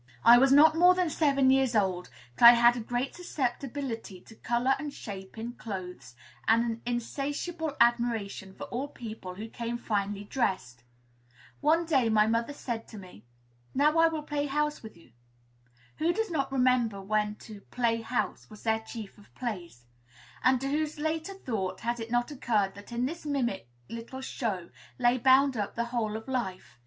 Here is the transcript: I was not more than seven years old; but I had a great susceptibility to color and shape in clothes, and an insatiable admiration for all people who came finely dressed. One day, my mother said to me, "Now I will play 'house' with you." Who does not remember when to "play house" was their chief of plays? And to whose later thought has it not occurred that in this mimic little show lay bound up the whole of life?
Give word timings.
I 0.25 0.39
was 0.39 0.51
not 0.51 0.73
more 0.75 0.95
than 0.95 1.11
seven 1.11 1.51
years 1.51 1.75
old; 1.75 2.09
but 2.33 2.45
I 2.45 2.51
had 2.53 2.75
a 2.75 2.79
great 2.79 3.13
susceptibility 3.13 4.19
to 4.21 4.33
color 4.33 4.73
and 4.79 4.91
shape 4.91 5.37
in 5.37 5.53
clothes, 5.53 6.15
and 6.47 6.63
an 6.63 6.81
insatiable 6.87 7.75
admiration 7.79 8.55
for 8.55 8.63
all 8.69 8.87
people 8.87 9.35
who 9.35 9.47
came 9.47 9.77
finely 9.77 10.23
dressed. 10.23 10.83
One 11.59 11.85
day, 11.85 12.09
my 12.09 12.25
mother 12.25 12.51
said 12.51 12.87
to 12.87 12.97
me, 12.97 13.25
"Now 13.75 13.99
I 13.99 14.07
will 14.07 14.23
play 14.23 14.47
'house' 14.47 14.81
with 14.81 14.97
you." 14.97 15.11
Who 15.97 16.11
does 16.13 16.31
not 16.31 16.51
remember 16.51 16.99
when 16.99 17.35
to 17.45 17.61
"play 17.69 18.01
house" 18.01 18.49
was 18.49 18.63
their 18.63 18.79
chief 18.79 19.19
of 19.19 19.31
plays? 19.35 19.85
And 20.43 20.59
to 20.61 20.67
whose 20.67 20.97
later 20.97 21.35
thought 21.35 21.81
has 21.81 21.99
it 21.99 22.09
not 22.09 22.31
occurred 22.31 22.73
that 22.73 22.91
in 22.91 23.05
this 23.05 23.23
mimic 23.23 23.69
little 23.87 24.21
show 24.21 24.71
lay 24.97 25.19
bound 25.19 25.55
up 25.55 25.75
the 25.75 25.85
whole 25.93 26.17
of 26.17 26.27
life? 26.27 26.79